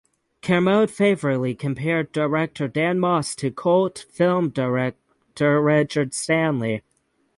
[0.41, 6.81] Kermode favourably compared director Dan Moss to cult film director Richard Stanley.